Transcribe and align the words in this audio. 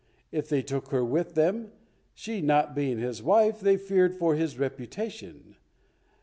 If 0.31 0.49
they 0.49 0.63
took 0.63 0.87
her 0.87 1.05
with 1.05 1.35
them, 1.35 1.73
she 2.15 2.41
not 2.41 2.73
being 2.73 2.97
his 2.97 3.21
wife, 3.21 3.59
they 3.59 3.77
feared 3.77 4.15
for 4.15 4.33
his 4.33 4.57
reputation. 4.57 5.57